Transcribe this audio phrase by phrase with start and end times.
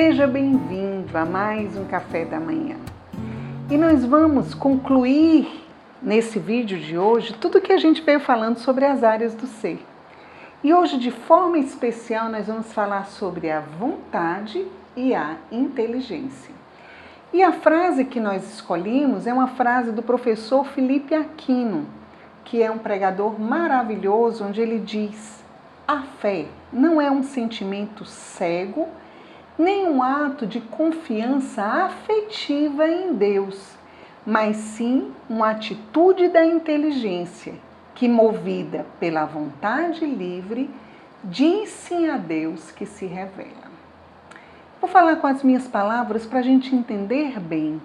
[0.00, 2.76] Seja bem-vindo a mais um café da manhã.
[3.68, 5.66] E nós vamos concluir
[6.00, 9.84] nesse vídeo de hoje tudo que a gente veio falando sobre as áreas do ser.
[10.62, 14.64] E hoje, de forma especial, nós vamos falar sobre a vontade
[14.96, 16.54] e a inteligência.
[17.32, 21.88] E a frase que nós escolhemos é uma frase do professor Felipe Aquino,
[22.44, 25.42] que é um pregador maravilhoso, onde ele diz:
[25.88, 28.86] a fé não é um sentimento cego,
[29.58, 33.76] nem um ato de confiança afetiva em Deus,
[34.24, 37.54] mas sim uma atitude da inteligência
[37.94, 40.70] que, movida pela vontade livre,
[41.24, 43.68] diz sim a Deus que se revela.
[44.80, 47.82] Vou falar com as minhas palavras para a gente entender bem.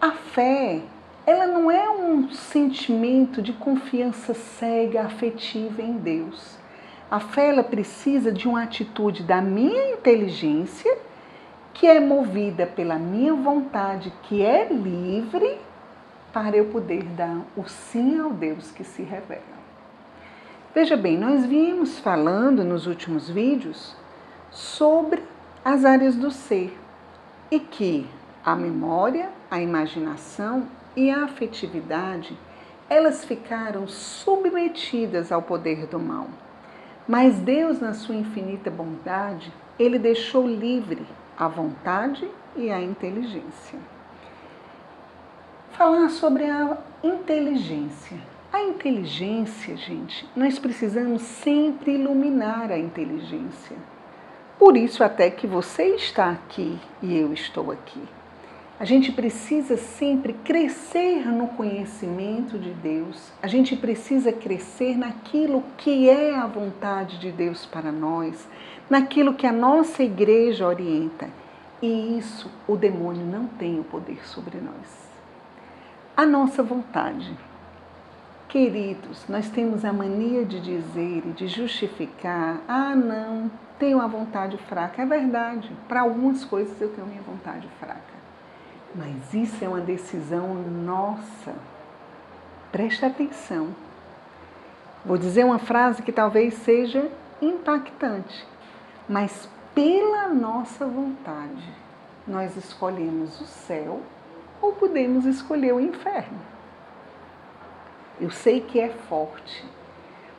[0.00, 0.80] A fé,
[1.26, 6.56] ela não é um sentimento de confiança cega, afetiva em Deus.
[7.10, 10.98] A fé, ela precisa de uma atitude da minha inteligência,
[11.72, 15.58] que é movida pela minha vontade, que é livre,
[16.32, 19.56] para eu poder dar o sim ao Deus que se revela.
[20.74, 23.96] Veja bem, nós vimos falando nos últimos vídeos
[24.50, 25.22] sobre
[25.64, 26.76] as áreas do ser
[27.50, 28.06] e que
[28.44, 32.36] a memória, a imaginação e a afetividade
[32.88, 36.28] elas ficaram submetidas ao poder do mal.
[37.06, 41.06] Mas Deus, na sua infinita bondade, ele deixou livre
[41.38, 43.78] a vontade e a inteligência.
[45.72, 48.18] Falar sobre a inteligência.
[48.52, 53.76] A inteligência, gente, nós precisamos sempre iluminar a inteligência.
[54.58, 58.02] Por isso, até que você está aqui e eu estou aqui.
[58.78, 66.10] A gente precisa sempre crescer no conhecimento de Deus, a gente precisa crescer naquilo que
[66.10, 68.46] é a vontade de Deus para nós,
[68.90, 71.30] naquilo que a nossa igreja orienta.
[71.80, 75.08] E isso o demônio não tem o poder sobre nós.
[76.14, 77.34] A nossa vontade.
[78.46, 84.58] Queridos, nós temos a mania de dizer e de justificar: ah, não, tenho uma vontade
[84.68, 85.00] fraca.
[85.00, 88.15] É verdade, para algumas coisas eu tenho minha vontade fraca.
[88.96, 91.54] Mas isso é uma decisão nossa.
[92.72, 93.74] Preste atenção.
[95.04, 97.08] Vou dizer uma frase que talvez seja
[97.40, 98.46] impactante,
[99.08, 101.62] mas pela nossa vontade,
[102.26, 104.00] nós escolhemos o céu
[104.60, 106.38] ou podemos escolher o inferno.
[108.18, 109.64] Eu sei que é forte,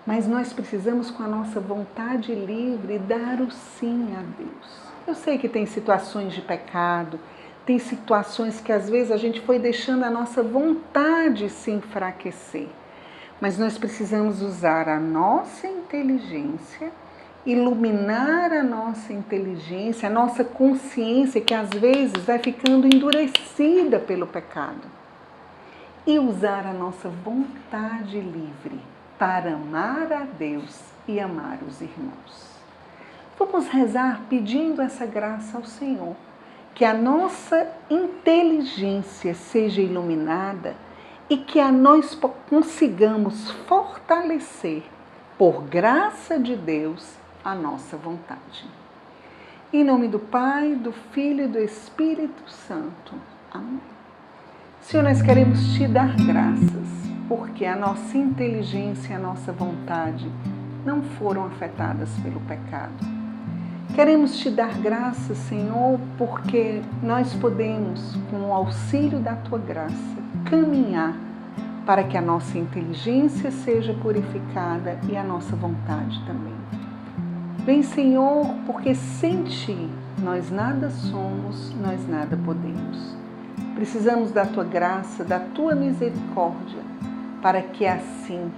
[0.05, 4.81] mas nós precisamos, com a nossa vontade livre, dar o sim a Deus.
[5.05, 7.19] Eu sei que tem situações de pecado,
[7.67, 12.69] tem situações que às vezes a gente foi deixando a nossa vontade se enfraquecer,
[13.41, 16.93] mas nós precisamos usar a nossa inteligência,
[17.45, 24.87] iluminar a nossa inteligência, a nossa consciência, que às vezes vai ficando endurecida pelo pecado,
[26.05, 28.79] e usar a nossa vontade livre
[29.19, 32.47] para amar a Deus e amar os irmãos.
[33.37, 36.15] Vamos rezar pedindo essa graça ao Senhor,
[36.77, 40.75] que a nossa inteligência seja iluminada
[41.27, 42.15] e que a nós
[42.47, 44.83] consigamos fortalecer,
[45.39, 48.63] por graça de Deus, a nossa vontade.
[49.73, 53.15] Em nome do Pai, do Filho e do Espírito Santo.
[53.51, 53.81] Amém.
[54.79, 56.87] Senhor, nós queremos te dar graças
[57.27, 60.31] porque a nossa inteligência e a nossa vontade
[60.85, 63.26] não foram afetadas pelo pecado.
[63.95, 69.95] Queremos te dar graças, Senhor, porque nós podemos, com o auxílio da tua graça,
[70.49, 71.15] caminhar
[71.85, 76.53] para que a nossa inteligência seja purificada e a nossa vontade também.
[77.65, 79.89] Vem, Senhor, porque sem ti
[80.21, 83.15] nós nada somos, nós nada podemos.
[83.73, 86.87] Precisamos da tua graça, da tua misericórdia
[87.41, 88.51] para que assim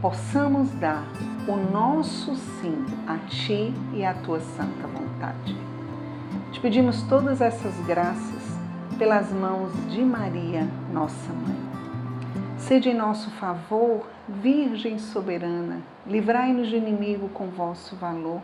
[0.00, 1.06] possamos dar
[1.48, 5.56] o nosso sim a Ti e à Tua santa vontade.
[6.52, 8.58] Te pedimos todas essas graças
[8.98, 11.56] pelas mãos de Maria, nossa Mãe.
[12.58, 18.40] Sede em nosso favor, Virgem soberana, livrai-nos do inimigo com vosso valor.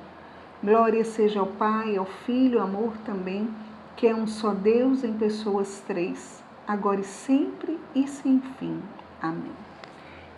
[0.64, 3.48] Glória seja ao Pai, ao Filho, amor também,
[3.94, 8.80] que é um só Deus em pessoas três, agora e sempre e sem fim.
[9.20, 9.75] Amém.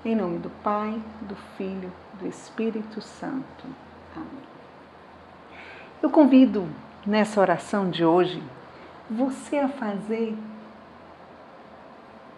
[0.05, 3.67] Em nome do Pai, do Filho, do Espírito Santo.
[4.15, 4.45] Amém.
[6.01, 6.69] Eu convido
[7.05, 8.41] nessa oração de hoje
[9.11, 10.37] você a fazer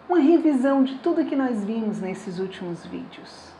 [0.09, 3.51] uma revisão de tudo que nós vimos nesses últimos vídeos.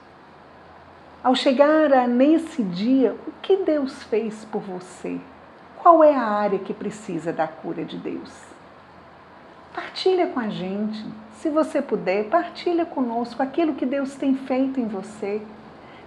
[1.24, 5.22] Ao chegar a nesse dia, o que Deus fez por você?
[5.78, 8.51] Qual é a área que precisa da cura de Deus?
[9.74, 11.04] Partilha com a gente.
[11.36, 15.42] Se você puder, partilha conosco aquilo que Deus tem feito em você.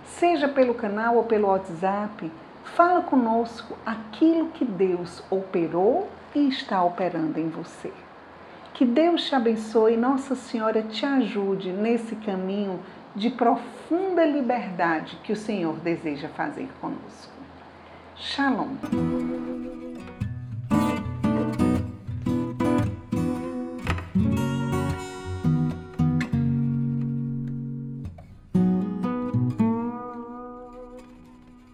[0.05, 2.31] Seja pelo canal ou pelo WhatsApp,
[2.77, 7.93] fala conosco aquilo que Deus operou e está operando em você.
[8.75, 12.81] Que Deus te abençoe e Nossa Senhora te ajude nesse caminho
[13.15, 17.33] de profunda liberdade que o Senhor deseja fazer conosco.
[18.17, 19.74] Shalom.